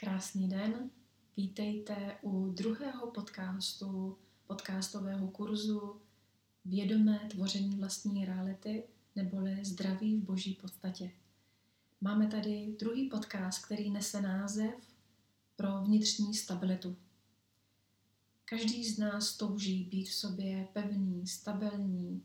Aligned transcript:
Krásný 0.00 0.48
den, 0.48 0.90
vítejte 1.36 2.16
u 2.22 2.52
druhého 2.52 3.10
podcastu, 3.10 4.18
podcastového 4.46 5.28
kurzu 5.28 6.00
Vědomé 6.64 7.28
tvoření 7.30 7.76
vlastní 7.76 8.24
reality 8.24 8.84
neboli 9.16 9.64
Zdraví 9.64 10.16
v 10.16 10.24
boží 10.24 10.54
podstatě. 10.54 11.10
Máme 12.00 12.26
tady 12.26 12.76
druhý 12.78 13.08
podcast, 13.08 13.64
který 13.64 13.90
nese 13.90 14.22
název 14.22 14.74
pro 15.56 15.82
vnitřní 15.82 16.34
stabilitu. 16.34 16.96
Každý 18.44 18.84
z 18.84 18.98
nás 18.98 19.36
touží 19.36 19.84
být 19.84 20.08
v 20.08 20.14
sobě 20.14 20.68
pevný, 20.72 21.26
stabilní, 21.26 22.22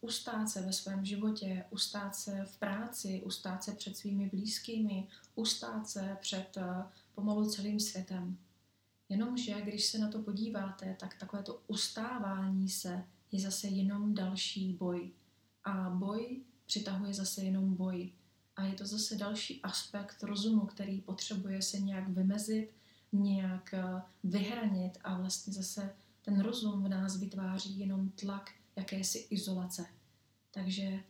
ustát 0.00 0.48
se 0.48 0.62
ve 0.62 0.72
svém 0.72 1.04
životě, 1.04 1.64
ustát 1.70 2.16
se 2.16 2.44
v 2.44 2.58
práci, 2.58 3.22
ustát 3.24 3.64
se 3.64 3.72
před 3.72 3.96
svými 3.96 4.28
blízkými, 4.28 5.08
ustát 5.34 5.88
se 5.88 6.16
před 6.20 6.56
eh, 6.56 6.84
pomalu 7.14 7.50
celým 7.50 7.80
světem. 7.80 8.38
Jenomže, 9.08 9.60
když 9.60 9.84
se 9.84 9.98
na 9.98 10.08
to 10.08 10.18
podíváte, 10.22 10.96
tak 11.00 11.18
takové 11.18 11.42
to 11.42 11.62
ustávání 11.66 12.68
se 12.68 13.04
je 13.32 13.40
zase 13.40 13.68
jenom 13.68 14.14
další 14.14 14.72
boj. 14.72 15.10
A 15.64 15.90
boj 15.90 16.40
přitahuje 16.66 17.14
zase 17.14 17.44
jenom 17.44 17.74
boj. 17.74 18.12
A 18.56 18.64
je 18.64 18.74
to 18.74 18.86
zase 18.86 19.16
další 19.16 19.62
aspekt 19.62 20.22
rozumu, 20.22 20.66
který 20.66 21.00
potřebuje 21.00 21.62
se 21.62 21.80
nějak 21.80 22.08
vymezit, 22.08 22.70
nějak 23.12 23.74
eh, 23.74 24.02
vyhranit 24.24 24.98
a 25.04 25.18
vlastně 25.18 25.52
zase 25.52 25.94
ten 26.22 26.40
rozum 26.40 26.84
v 26.84 26.88
nás 26.88 27.16
vytváří 27.16 27.78
jenom 27.78 28.10
tlak 28.10 28.50
jakési 28.76 29.18
izolace. 29.30 29.86
Takže 30.50 31.00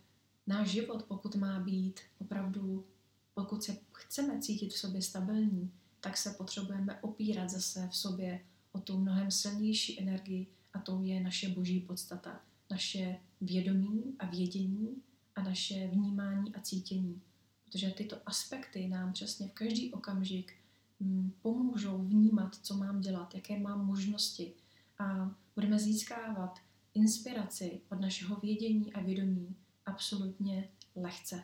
náš 0.46 0.68
život, 0.68 1.02
pokud 1.02 1.34
má 1.34 1.60
být 1.60 2.00
opravdu, 2.18 2.86
pokud 3.34 3.64
se 3.64 3.76
chceme 3.92 4.40
cítit 4.40 4.72
v 4.72 4.78
sobě 4.78 5.02
stabilní, 5.02 5.72
tak 6.00 6.16
se 6.16 6.30
potřebujeme 6.30 7.00
opírat 7.00 7.50
zase 7.50 7.88
v 7.92 7.96
sobě 7.96 8.40
o 8.72 8.80
tu 8.80 8.98
mnohem 8.98 9.30
silnější 9.30 10.00
energii 10.00 10.46
a 10.72 10.78
to 10.78 11.00
je 11.02 11.20
naše 11.20 11.48
boží 11.48 11.80
podstata, 11.80 12.40
naše 12.70 13.16
vědomí 13.40 14.14
a 14.18 14.26
vědění 14.26 15.02
a 15.34 15.42
naše 15.42 15.86
vnímání 15.86 16.54
a 16.54 16.60
cítění. 16.60 17.22
Protože 17.64 17.90
tyto 17.90 18.16
aspekty 18.26 18.88
nám 18.88 19.12
přesně 19.12 19.48
v 19.48 19.52
každý 19.52 19.92
okamžik 19.92 20.52
mm, 21.00 21.32
pomůžou 21.42 21.98
vnímat, 21.98 22.56
co 22.62 22.76
mám 22.76 23.00
dělat, 23.00 23.34
jaké 23.34 23.58
mám 23.58 23.86
možnosti 23.86 24.52
a 24.98 25.34
budeme 25.54 25.78
získávat 25.78 26.58
inspiraci 26.94 27.80
od 27.90 28.00
našeho 28.00 28.36
vědění 28.36 28.92
a 28.92 29.00
vědomí 29.00 29.56
absolutně 29.86 30.68
lehce. 30.96 31.42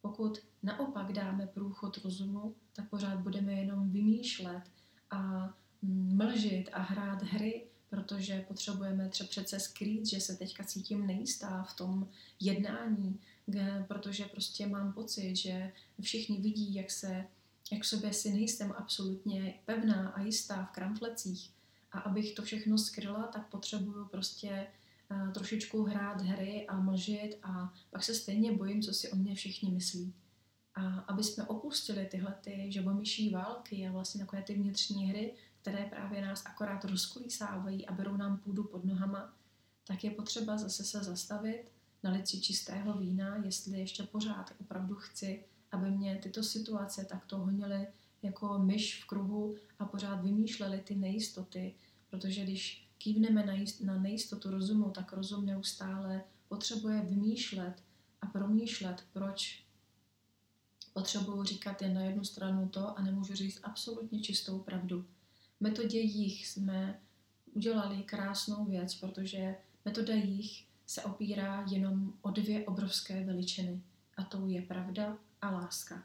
Pokud 0.00 0.38
naopak 0.62 1.12
dáme 1.12 1.46
průchod 1.46 1.98
rozumu, 2.04 2.54
tak 2.72 2.88
pořád 2.88 3.20
budeme 3.20 3.52
jenom 3.52 3.90
vymýšlet 3.90 4.62
a 5.10 5.50
mlžit 5.82 6.70
a 6.72 6.82
hrát 6.82 7.22
hry, 7.22 7.66
protože 7.90 8.44
potřebujeme 8.48 9.08
třeba 9.08 9.28
přece 9.28 9.60
skrýt, 9.60 10.06
že 10.06 10.20
se 10.20 10.36
teďka 10.36 10.64
cítím 10.64 11.06
nejistá 11.06 11.62
v 11.62 11.76
tom 11.76 12.08
jednání, 12.40 13.20
protože 13.88 14.24
prostě 14.24 14.66
mám 14.66 14.92
pocit, 14.92 15.36
že 15.36 15.72
všichni 16.00 16.40
vidí, 16.40 16.74
jak 16.74 16.90
se 16.90 17.26
jak 17.72 17.82
v 17.82 17.86
sobě 17.86 18.12
si 18.12 18.32
nejsem 18.32 18.74
absolutně 18.76 19.54
pevná 19.64 20.08
a 20.08 20.20
jistá 20.20 20.64
v 20.64 20.70
kramflecích. 20.70 21.50
A 21.92 21.98
abych 21.98 22.34
to 22.34 22.42
všechno 22.42 22.78
skryla, 22.78 23.22
tak 23.22 23.48
potřebuju 23.48 24.04
prostě 24.04 24.66
trošičku 25.34 25.82
hrát 25.82 26.20
hry 26.20 26.66
a 26.66 26.80
mlžit 26.80 27.38
a 27.42 27.74
pak 27.90 28.04
se 28.04 28.14
stejně 28.14 28.52
bojím, 28.52 28.82
co 28.82 28.92
si 28.92 29.10
o 29.10 29.16
mě 29.16 29.34
všichni 29.34 29.70
myslí. 29.70 30.14
A 30.74 30.98
aby 30.98 31.24
jsme 31.24 31.44
opustili 31.44 32.06
tyhle 32.06 32.34
ty 32.40 32.66
žabomyší 32.72 33.30
války 33.30 33.86
a 33.86 33.92
vlastně 33.92 34.20
takové 34.20 34.42
ty 34.42 34.54
vnitřní 34.54 35.06
hry, 35.06 35.34
které 35.62 35.84
právě 35.84 36.22
nás 36.22 36.42
akorát 36.46 36.84
rozkolísávají 36.84 37.86
a 37.86 37.92
berou 37.92 38.16
nám 38.16 38.38
půdu 38.38 38.64
pod 38.64 38.84
nohama, 38.84 39.34
tak 39.86 40.04
je 40.04 40.10
potřeba 40.10 40.56
zase 40.58 40.84
se 40.84 41.04
zastavit, 41.04 41.72
nalit 42.02 42.28
si 42.28 42.40
čistého 42.40 42.98
vína, 42.98 43.36
jestli 43.44 43.78
ještě 43.78 44.02
pořád 44.02 44.52
opravdu 44.60 44.94
chci, 44.94 45.44
aby 45.72 45.90
mě 45.90 46.18
tyto 46.22 46.42
situace 46.42 47.04
takto 47.04 47.38
honily 47.38 47.86
jako 48.22 48.58
myš 48.58 49.02
v 49.02 49.06
kruhu 49.06 49.56
a 49.78 49.84
pořád 49.84 50.22
vymýšleli 50.22 50.78
ty 50.78 50.94
nejistoty, 50.94 51.74
protože 52.10 52.42
když 52.42 52.85
kývneme 52.98 53.46
na, 53.46 53.52
jist, 53.52 53.80
na 53.80 53.98
nejistotu 53.98 54.50
rozumu, 54.50 54.90
tak 54.90 55.12
rozum 55.12 55.46
neustále 55.46 56.24
potřebuje 56.48 57.00
vymýšlet 57.00 57.82
a 58.20 58.26
promýšlet, 58.26 59.04
proč 59.12 59.66
potřebuju 60.92 61.44
říkat 61.44 61.82
jen 61.82 61.94
na 61.94 62.00
jednu 62.00 62.24
stranu 62.24 62.68
to 62.68 62.98
a 62.98 63.02
nemůžu 63.02 63.34
říct 63.34 63.60
absolutně 63.62 64.20
čistou 64.20 64.58
pravdu. 64.58 65.04
metodě 65.60 65.98
jich 65.98 66.46
jsme 66.46 67.00
udělali 67.54 68.02
krásnou 68.02 68.64
věc, 68.64 68.94
protože 68.94 69.56
metoda 69.84 70.14
jich 70.14 70.66
se 70.86 71.02
opírá 71.02 71.64
jenom 71.70 72.12
o 72.22 72.30
dvě 72.30 72.66
obrovské 72.66 73.24
veličiny 73.24 73.82
a 74.16 74.24
to 74.24 74.46
je 74.46 74.62
pravda 74.62 75.18
a 75.42 75.50
láska. 75.50 76.04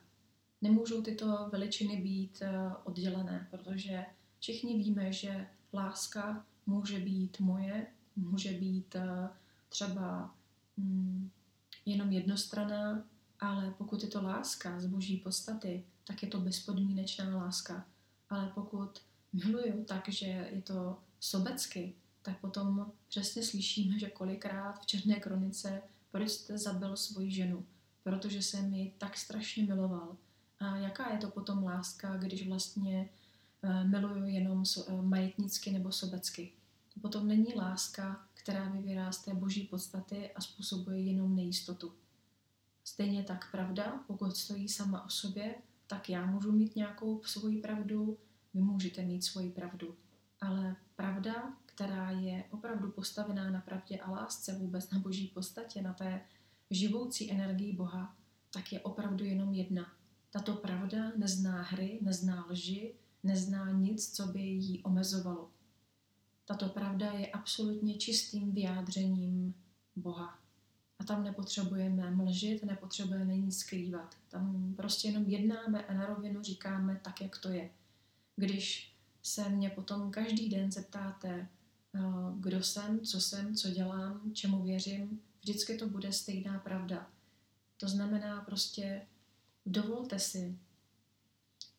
Nemůžou 0.61 1.01
tyto 1.01 1.49
veličiny 1.51 2.01
být 2.01 2.41
eh, 2.41 2.51
oddělené, 2.83 3.47
protože 3.51 4.05
všichni 4.39 4.77
víme, 4.77 5.13
že 5.13 5.47
láska 5.73 6.45
může 6.65 6.99
být 6.99 7.39
moje, 7.39 7.87
může 8.15 8.51
být 8.53 8.95
eh, 8.95 9.29
třeba 9.69 10.35
mm, 10.77 11.29
jenom 11.85 12.11
jednostraná, 12.11 13.03
ale 13.39 13.73
pokud 13.77 14.03
je 14.03 14.09
to 14.09 14.23
láska 14.23 14.79
z 14.79 14.85
boží 14.85 15.17
podstaty, 15.17 15.83
tak 16.07 16.23
je 16.23 16.29
to 16.29 16.39
bezpodmínečná 16.39 17.37
láska. 17.37 17.85
Ale 18.29 18.51
pokud 18.55 19.01
miluju 19.33 19.83
tak, 19.83 20.09
že 20.09 20.25
je 20.25 20.61
to 20.61 20.99
sobecky, 21.19 21.93
tak 22.21 22.39
potom 22.39 22.91
přesně 23.07 23.43
slyšíme, 23.43 23.99
že 23.99 24.09
kolikrát 24.09 24.81
v 24.81 24.85
Černé 24.85 25.15
kronice, 25.15 25.81
proč 26.11 26.29
jste 26.29 26.57
zabil 26.57 26.97
svoji 26.97 27.31
ženu? 27.31 27.65
Protože 28.03 28.41
jsem 28.41 28.69
mi 28.69 28.93
tak 28.97 29.17
strašně 29.17 29.63
miloval. 29.63 30.17
A 30.59 30.77
jaká 30.77 31.11
je 31.13 31.17
to 31.17 31.29
potom 31.29 31.63
láska, 31.63 32.17
když 32.17 32.47
vlastně 32.47 33.09
miluju 33.83 34.25
jenom 34.25 34.63
uh, 34.87 35.01
majetnicky 35.01 35.71
nebo 35.71 35.91
sobecky? 35.91 36.51
To 36.93 36.99
potom 36.99 37.27
není 37.27 37.53
láska, 37.55 38.27
která 38.33 38.69
vyvírá 38.69 39.11
z 39.11 39.23
té 39.23 39.33
boží 39.33 39.63
podstaty 39.63 40.31
a 40.31 40.41
způsobuje 40.41 40.99
jenom 40.99 41.35
nejistotu. 41.35 41.93
Stejně 42.83 43.23
tak 43.23 43.51
pravda, 43.51 44.03
pokud 44.07 44.37
stojí 44.37 44.69
sama 44.69 45.05
o 45.05 45.09
sobě, 45.09 45.55
tak 45.87 46.09
já 46.09 46.25
můžu 46.25 46.51
mít 46.51 46.75
nějakou 46.75 47.23
svoji 47.23 47.61
pravdu, 47.61 48.17
vy 48.53 48.61
můžete 48.61 49.01
mít 49.01 49.23
svoji 49.23 49.49
pravdu. 49.49 49.95
Ale 50.41 50.75
pravda, 50.95 51.53
která 51.65 52.11
je 52.11 52.43
opravdu 52.51 52.91
postavená 52.91 53.51
na 53.51 53.61
pravdě 53.61 53.99
a 53.99 54.11
lásce, 54.11 54.57
vůbec 54.57 54.89
na 54.89 54.99
boží 54.99 55.27
podstatě, 55.27 55.81
na 55.81 55.93
té 55.93 56.21
živoucí 56.69 57.31
energii 57.31 57.73
Boha, 57.73 58.15
tak 58.53 58.73
je 58.73 58.79
opravdu 58.79 59.25
jenom 59.25 59.53
jedna. 59.53 59.93
Tato 60.31 60.55
pravda 60.55 61.11
nezná 61.17 61.61
hry, 61.61 61.99
nezná 62.01 62.45
lži, 62.49 62.95
nezná 63.23 63.71
nic, 63.71 64.15
co 64.15 64.27
by 64.27 64.39
jí 64.39 64.83
omezovalo. 64.83 65.49
Tato 66.45 66.69
pravda 66.69 67.11
je 67.11 67.31
absolutně 67.31 67.97
čistým 67.97 68.51
vyjádřením 68.51 69.53
Boha. 69.95 70.39
A 70.99 71.03
tam 71.03 71.23
nepotřebujeme 71.23 72.11
mlžit, 72.11 72.63
nepotřebujeme 72.63 73.37
nic 73.37 73.57
skrývat. 73.57 74.15
Tam 74.29 74.73
prostě 74.77 75.07
jenom 75.07 75.23
jednáme 75.23 75.85
a 75.85 75.93
na 75.93 76.05
rovinu 76.05 76.43
říkáme 76.43 76.99
tak, 77.03 77.21
jak 77.21 77.37
to 77.37 77.49
je. 77.49 77.69
Když 78.35 78.95
se 79.23 79.49
mě 79.49 79.69
potom 79.69 80.11
každý 80.11 80.49
den 80.49 80.71
zeptáte, 80.71 81.47
eh, 81.95 81.99
kdo 82.39 82.63
jsem, 82.63 82.99
co 82.99 83.21
jsem, 83.21 83.55
co 83.55 83.69
dělám, 83.69 84.31
čemu 84.33 84.63
věřím, 84.63 85.21
vždycky 85.41 85.77
to 85.77 85.89
bude 85.89 86.13
stejná 86.13 86.59
pravda. 86.59 87.09
To 87.77 87.87
znamená 87.87 88.41
prostě 88.41 89.07
dovolte 89.65 90.19
si 90.19 90.57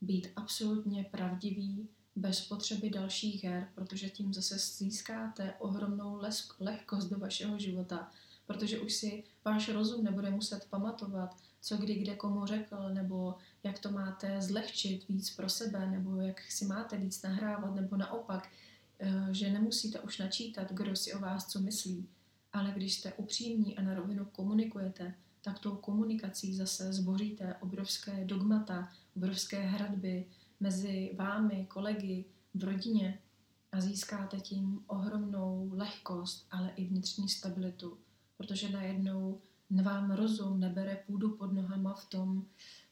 být 0.02 0.28
absolutně 0.37 1.04
pravdivý, 1.10 1.88
bez 2.16 2.40
potřeby 2.40 2.90
dalších 2.90 3.44
her, 3.44 3.69
protože 3.75 4.10
tím 4.10 4.34
zase 4.34 4.58
získáte 4.58 5.54
ohromnou 5.58 6.20
lehkost 6.60 7.10
do 7.10 7.19
vašeho 7.19 7.58
života, 7.58 8.10
protože 8.46 8.81
už 8.81 8.93
si 8.93 9.25
váš 9.44 9.69
rozum 9.69 10.04
nebude 10.04 10.31
muset 10.31 10.66
pamatovat, 10.70 11.37
co 11.60 11.76
kdy 11.76 11.94
kde 11.94 12.14
komu 12.14 12.46
řekl, 12.46 12.76
nebo 12.93 13.34
jak 13.62 13.78
to 13.78 13.90
máte 13.90 14.43
zlehčit 14.43 15.08
víc 15.08 15.31
pro 15.31 15.49
sebe, 15.49 15.87
nebo 15.87 16.20
jak 16.20 16.40
si 16.50 16.64
máte 16.64 16.96
víc 16.96 17.22
nahrávat, 17.22 17.75
nebo 17.75 17.96
naopak, 17.96 18.48
eh, 18.98 19.28
že 19.31 19.50
nemusíte 19.50 20.00
už 20.00 20.19
načítat, 20.19 20.72
kdo 20.72 20.96
si 20.96 21.12
o 21.12 21.19
vás 21.19 21.46
co 21.46 21.60
myslí. 21.60 22.08
Ale 22.52 22.70
když 22.70 22.94
jste 22.94 23.12
upřímní 23.12 23.78
a 23.78 23.82
na 23.82 23.94
rovinu 23.94 24.25
komunikujete, 24.25 25.14
tak 25.43 25.58
tou 25.58 25.76
komunikací 25.76 26.55
zase 26.55 26.93
zboříte 26.93 27.55
obrovské 27.60 28.25
dogmata, 28.25 28.88
obrovské 29.17 29.61
hradby, 29.61 30.26
mezi 30.61 31.14
vámi, 31.19 31.67
kolegy, 31.70 32.25
v 32.55 32.64
rodině 32.64 33.19
a 33.73 33.81
získáte 33.81 34.41
tím 34.41 34.81
ohromnou 34.87 35.70
lehkost, 35.75 36.47
ale 36.50 36.73
i 36.76 36.85
vnitřní 36.85 37.29
stabilitu, 37.29 37.99
protože 38.37 38.69
najednou 38.69 39.41
vám 39.82 40.11
rozum 40.11 40.61
nebere 40.61 40.97
půdu 41.06 41.31
pod 41.31 41.53
nohama 41.53 41.94
v 41.94 42.05
tom, 42.05 42.44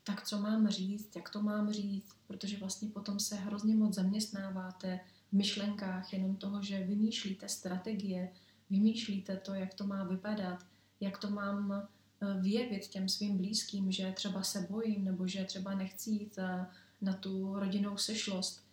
tak 0.04 0.26
co 0.26 0.40
mám 0.40 0.68
říct, 0.68 1.16
jak 1.16 1.30
to 1.30 1.42
mám 1.42 1.72
říct, 1.72 2.16
protože 2.26 2.56
vlastně 2.56 2.88
potom 2.88 3.20
se 3.20 3.36
hrozně 3.36 3.74
moc 3.74 3.94
zaměstnáváte 3.94 5.00
v 5.28 5.32
myšlenkách 5.32 6.12
jenom 6.12 6.36
toho, 6.36 6.62
že 6.62 6.84
vymýšlíte 6.84 7.48
strategie, 7.48 8.32
vymýšlíte 8.70 9.36
to, 9.36 9.54
jak 9.54 9.74
to 9.74 9.86
má 9.86 10.04
vypadat, 10.04 10.66
jak 11.00 11.18
to 11.18 11.30
mám 11.30 11.88
eh, 12.22 12.40
vyjevit 12.40 12.86
těm 12.86 13.08
svým 13.08 13.36
blízkým, 13.36 13.92
že 13.92 14.12
třeba 14.12 14.42
se 14.42 14.66
bojím 14.70 15.04
nebo 15.04 15.26
že 15.26 15.44
třeba 15.44 15.74
nechci 15.74 16.10
jít 16.10 16.38
eh, 16.38 16.66
na 17.00 17.12
tu 17.12 17.58
rodinnou 17.58 17.96
sešlost. 17.96 18.64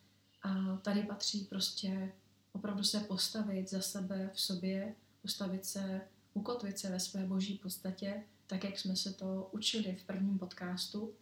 A 0.43 0.77
tady 0.77 1.03
patří 1.03 1.43
prostě 1.43 2.11
opravdu 2.51 2.83
se 2.83 2.99
postavit 2.99 3.69
za 3.69 3.81
sebe 3.81 4.29
v 4.33 4.41
sobě, 4.41 4.95
postavit 5.21 5.65
se, 5.65 6.01
ukotvit 6.33 6.79
se 6.79 6.89
ve 6.89 6.99
své 6.99 7.25
boží 7.25 7.57
podstatě, 7.57 8.23
tak 8.47 8.63
jak 8.63 8.79
jsme 8.79 8.95
se 8.95 9.13
to 9.13 9.49
učili 9.51 9.95
v 9.95 10.03
prvním 10.03 10.39
podcastu 10.39 11.13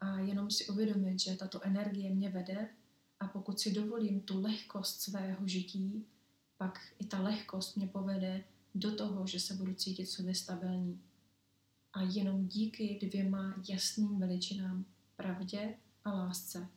a 0.00 0.18
jenom 0.18 0.50
si 0.50 0.66
uvědomit, 0.66 1.20
že 1.20 1.36
tato 1.36 1.62
energie 1.62 2.10
mě 2.10 2.28
vede 2.28 2.68
a 3.20 3.28
pokud 3.28 3.60
si 3.60 3.72
dovolím 3.72 4.20
tu 4.20 4.40
lehkost 4.40 5.00
svého 5.00 5.48
žití, 5.48 6.06
pak 6.56 6.80
i 6.98 7.06
ta 7.06 7.20
lehkost 7.20 7.76
mě 7.76 7.86
povede 7.86 8.44
do 8.74 8.96
toho, 8.96 9.26
že 9.26 9.40
se 9.40 9.54
budu 9.54 9.74
cítit 9.74 10.06
sobě 10.06 10.34
stabilní. 10.34 11.00
A 11.96 12.02
jenom 12.02 12.48
díky 12.48 12.98
dvěma 13.02 13.54
jasným 13.68 14.18
veličinám, 14.18 14.84
pravdě 15.16 15.74
a 16.04 16.12
lásce. 16.12 16.68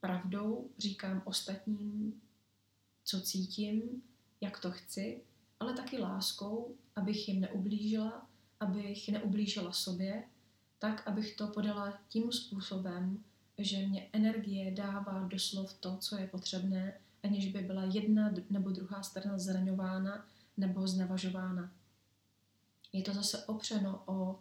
Pravdou 0.00 0.70
říkám 0.78 1.22
ostatním, 1.24 2.22
co 3.04 3.20
cítím, 3.20 4.02
jak 4.40 4.60
to 4.60 4.70
chci, 4.70 5.22
ale 5.60 5.74
taky 5.74 5.98
láskou, 5.98 6.76
abych 6.96 7.28
jim 7.28 7.40
neublížila, 7.40 8.26
abych 8.60 9.08
neublížila 9.08 9.72
sobě, 9.72 10.24
tak, 10.78 11.08
abych 11.08 11.36
to 11.36 11.46
podala 11.46 11.98
tím 12.08 12.32
způsobem, 12.32 13.24
že 13.58 13.86
mě 13.86 14.08
energie 14.12 14.70
dává 14.70 15.28
doslov 15.28 15.72
to, 15.72 15.96
co 15.96 16.16
je 16.16 16.26
potřebné, 16.26 17.00
aniž 17.22 17.52
by 17.52 17.58
byla 17.58 17.84
jedna 17.84 18.34
nebo 18.50 18.70
druhá 18.70 19.02
strana 19.02 19.38
zraňována 19.38 20.26
nebo 20.56 20.86
znevažována. 20.86 21.72
Je 22.92 23.02
to 23.02 23.12
zase 23.12 23.44
opřeno 23.46 24.02
o 24.06 24.38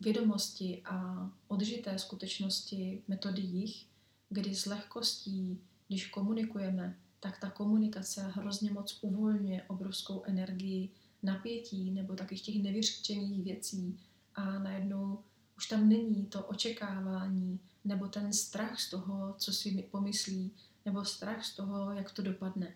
vědomosti 0.00 0.82
a 0.84 1.30
odžité 1.48 1.98
skutečnosti 1.98 3.02
metodiích, 3.08 3.86
kdy 4.28 4.54
s 4.54 4.66
lehkostí, 4.66 5.60
když 5.88 6.06
komunikujeme, 6.06 6.98
tak 7.20 7.40
ta 7.40 7.50
komunikace 7.50 8.22
hrozně 8.22 8.70
moc 8.70 8.98
uvolňuje 9.02 9.62
obrovskou 9.62 10.22
energii 10.24 10.90
napětí 11.22 11.90
nebo 11.90 12.16
takových 12.16 12.42
těch 12.42 12.62
nevyřčených 12.62 13.44
věcí 13.44 14.00
a 14.34 14.58
najednou 14.58 15.18
už 15.56 15.66
tam 15.66 15.88
není 15.88 16.26
to 16.26 16.44
očekávání 16.44 17.60
nebo 17.84 18.08
ten 18.08 18.32
strach 18.32 18.80
z 18.80 18.90
toho, 18.90 19.34
co 19.38 19.52
si 19.52 19.88
pomyslí, 19.90 20.52
nebo 20.84 21.04
strach 21.04 21.44
z 21.44 21.56
toho, 21.56 21.92
jak 21.92 22.12
to 22.12 22.22
dopadne. 22.22 22.74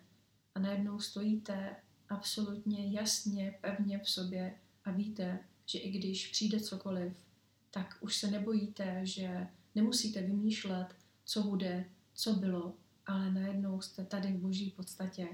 A 0.55 0.59
najednou 0.59 0.99
stojíte 0.99 1.75
absolutně 2.09 2.91
jasně, 2.91 3.59
pevně 3.61 3.99
v 3.99 4.09
sobě 4.09 4.55
a 4.85 4.91
víte, 4.91 5.39
že 5.65 5.79
i 5.79 5.91
když 5.91 6.27
přijde 6.27 6.59
cokoliv, 6.59 7.13
tak 7.71 7.97
už 8.01 8.17
se 8.17 8.31
nebojíte, 8.31 8.99
že 9.03 9.47
nemusíte 9.75 10.21
vymýšlet, 10.21 10.95
co 11.25 11.43
bude, 11.43 11.85
co 12.13 12.33
bylo, 12.33 12.75
ale 13.05 13.31
najednou 13.31 13.81
jste 13.81 14.05
tady 14.05 14.27
v 14.27 14.37
boží 14.37 14.71
podstatě 14.71 15.27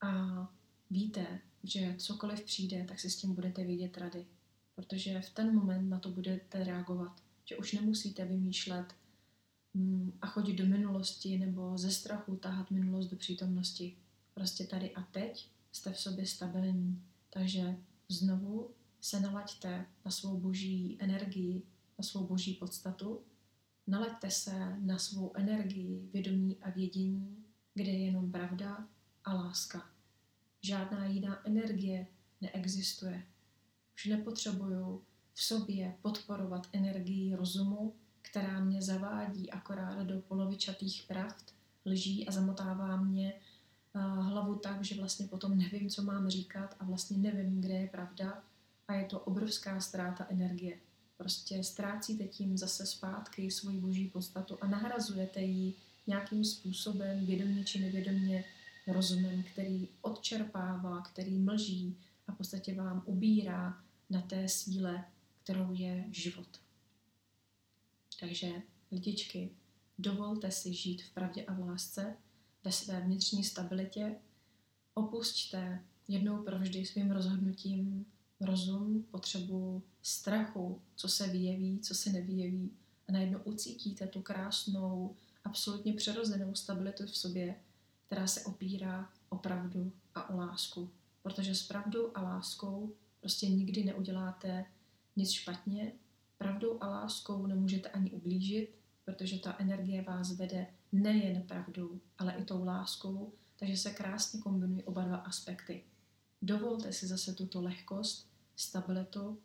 a 0.00 0.38
víte, 0.90 1.40
že 1.64 1.94
cokoliv 1.98 2.44
přijde, 2.44 2.84
tak 2.88 3.00
si 3.00 3.10
s 3.10 3.16
tím 3.16 3.34
budete 3.34 3.64
vědět 3.64 3.98
rady. 3.98 4.26
Protože 4.74 5.20
v 5.20 5.30
ten 5.30 5.54
moment 5.54 5.88
na 5.88 5.98
to 5.98 6.10
budete 6.10 6.64
reagovat. 6.64 7.22
Že 7.44 7.56
už 7.56 7.72
nemusíte 7.72 8.24
vymýšlet 8.24 8.94
mm, 9.74 10.18
a 10.22 10.26
chodit 10.26 10.56
do 10.56 10.66
minulosti 10.66 11.38
nebo 11.38 11.78
ze 11.78 11.90
strachu 11.90 12.36
tahat 12.36 12.70
minulost 12.70 13.06
do 13.06 13.16
přítomnosti. 13.16 13.96
Prostě 14.34 14.66
tady 14.66 14.94
a 14.94 15.02
teď 15.02 15.48
jste 15.72 15.92
v 15.92 16.00
sobě 16.00 16.26
stabilní. 16.26 17.02
Takže 17.30 17.76
znovu 18.08 18.70
se 19.00 19.20
nalaďte 19.20 19.86
na 20.04 20.10
svou 20.10 20.36
boží 20.36 20.96
energii, 21.00 21.62
na 21.98 22.04
svou 22.04 22.26
boží 22.26 22.54
podstatu, 22.54 23.22
nalaďte 23.86 24.30
se 24.30 24.76
na 24.78 24.98
svou 24.98 25.32
energii, 25.36 26.08
vědomí 26.12 26.56
a 26.62 26.70
vědění, 26.70 27.44
kde 27.74 27.90
je 27.90 28.04
jenom 28.04 28.32
pravda 28.32 28.88
a 29.24 29.34
láska. 29.34 29.90
Žádná 30.62 31.06
jiná 31.06 31.46
energie 31.46 32.06
neexistuje. 32.40 33.26
Už 33.94 34.06
nepotřebuju 34.06 35.02
v 35.34 35.42
sobě 35.42 35.94
podporovat 36.02 36.68
energii 36.72 37.34
rozumu, 37.34 37.94
která 38.22 38.60
mě 38.60 38.82
zavádí 38.82 39.50
akorát 39.50 40.02
do 40.02 40.20
polovičatých 40.20 41.04
pravd, 41.08 41.54
lží 41.86 42.28
a 42.28 42.32
zamotává 42.32 42.96
mě 42.96 43.40
tak, 44.58 44.84
že 44.84 44.94
vlastně 44.94 45.26
potom 45.26 45.58
nevím, 45.58 45.90
co 45.90 46.02
mám 46.02 46.28
říkat 46.28 46.76
a 46.80 46.84
vlastně 46.84 47.18
nevím, 47.18 47.60
kde 47.60 47.74
je 47.74 47.88
pravda 47.88 48.42
a 48.88 48.94
je 48.94 49.04
to 49.04 49.20
obrovská 49.20 49.80
ztráta 49.80 50.26
energie. 50.30 50.78
Prostě 51.16 51.64
ztrácíte 51.64 52.24
tím 52.24 52.58
zase 52.58 52.86
zpátky 52.86 53.50
svoji 53.50 53.80
boží 53.80 54.08
podstatu 54.08 54.58
a 54.60 54.66
nahrazujete 54.66 55.40
ji 55.40 55.74
nějakým 56.06 56.44
způsobem, 56.44 57.26
vědomě 57.26 57.64
či 57.64 57.80
nevědomě, 57.80 58.44
rozumem, 58.86 59.42
který 59.42 59.88
odčerpává, 60.02 61.00
který 61.00 61.38
mlží 61.38 61.96
a 62.26 62.32
v 62.32 62.36
podstatě 62.36 62.74
vám 62.74 63.02
ubírá 63.06 63.80
na 64.10 64.22
té 64.22 64.48
síle, 64.48 65.04
kterou 65.42 65.72
je 65.72 66.04
život. 66.10 66.60
Takže 68.20 68.52
lidičky, 68.92 69.50
dovolte 69.98 70.50
si 70.50 70.74
žít 70.74 71.02
v 71.02 71.10
pravdě 71.10 71.44
a 71.44 71.54
v 71.54 71.60
lásce, 71.60 72.16
ve 72.64 72.72
své 72.72 73.00
vnitřní 73.00 73.44
stabilitě, 73.44 74.16
opusťte 74.98 75.82
jednou 76.08 76.42
provždy 76.42 76.86
svým 76.86 77.10
rozhodnutím 77.10 78.06
rozum, 78.40 79.04
potřebu 79.10 79.82
strachu, 80.02 80.80
co 80.96 81.08
se 81.08 81.26
vyjeví, 81.26 81.78
co 81.78 81.94
se 81.94 82.10
nevyjeví 82.10 82.70
a 83.08 83.12
najednou 83.12 83.38
ucítíte 83.44 84.06
tu 84.06 84.22
krásnou, 84.22 85.16
absolutně 85.44 85.92
přirozenou 85.92 86.54
stabilitu 86.54 87.06
v 87.06 87.16
sobě, 87.16 87.54
která 88.06 88.26
se 88.26 88.44
opírá 88.44 89.10
o 89.28 89.36
pravdu 89.36 89.92
a 90.14 90.30
o 90.30 90.36
lásku. 90.36 90.90
Protože 91.22 91.54
s 91.54 91.62
pravdou 91.62 92.10
a 92.14 92.22
láskou 92.22 92.94
prostě 93.20 93.48
nikdy 93.48 93.84
neuděláte 93.84 94.64
nic 95.16 95.30
špatně. 95.30 95.92
Pravdou 96.38 96.78
a 96.80 96.86
láskou 96.86 97.46
nemůžete 97.46 97.88
ani 97.88 98.10
ublížit, 98.10 98.74
protože 99.04 99.38
ta 99.38 99.56
energie 99.58 100.02
vás 100.02 100.36
vede 100.36 100.66
nejen 100.92 101.42
pravdou, 101.42 102.00
ale 102.18 102.32
i 102.32 102.44
tou 102.44 102.64
láskou, 102.64 103.32
takže 103.58 103.76
se 103.76 103.90
krásně 103.90 104.40
kombinují 104.40 104.82
oba 104.82 105.04
dva 105.04 105.16
aspekty. 105.16 105.84
Dovolte 106.42 106.92
si 106.92 107.06
zase 107.06 107.34
tuto 107.34 107.62
lehkost, 107.62 108.30
stabilitu, 108.56 109.42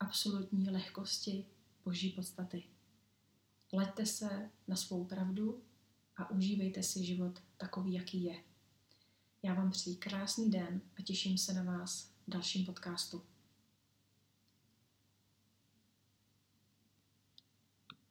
absolutní 0.00 0.70
lehkosti 0.70 1.46
boží 1.84 2.10
podstaty. 2.10 2.64
Leďte 3.72 4.06
se 4.06 4.50
na 4.68 4.76
svou 4.76 5.04
pravdu 5.04 5.62
a 6.16 6.30
užívejte 6.30 6.82
si 6.82 7.04
život 7.04 7.42
takový, 7.56 7.92
jaký 7.92 8.24
je. 8.24 8.44
Já 9.42 9.54
vám 9.54 9.70
přeji 9.70 9.96
krásný 9.96 10.50
den 10.50 10.80
a 10.98 11.02
těším 11.02 11.38
se 11.38 11.52
na 11.52 11.62
vás 11.62 12.10
v 12.26 12.30
dalším 12.30 12.66
podcastu. 12.66 13.22